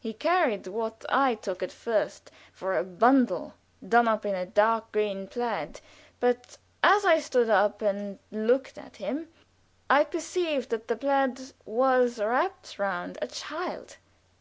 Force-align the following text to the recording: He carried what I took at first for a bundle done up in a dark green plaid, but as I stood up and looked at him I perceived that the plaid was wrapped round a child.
He 0.00 0.12
carried 0.14 0.66
what 0.66 1.04
I 1.08 1.36
took 1.36 1.62
at 1.62 1.70
first 1.70 2.32
for 2.52 2.76
a 2.76 2.82
bundle 2.82 3.54
done 3.88 4.08
up 4.08 4.26
in 4.26 4.34
a 4.34 4.44
dark 4.44 4.90
green 4.90 5.28
plaid, 5.28 5.80
but 6.18 6.58
as 6.82 7.04
I 7.04 7.20
stood 7.20 7.48
up 7.48 7.80
and 7.80 8.18
looked 8.32 8.78
at 8.78 8.96
him 8.96 9.28
I 9.88 10.02
perceived 10.02 10.70
that 10.70 10.88
the 10.88 10.96
plaid 10.96 11.40
was 11.64 12.18
wrapped 12.18 12.80
round 12.80 13.16
a 13.22 13.28
child. 13.28 13.96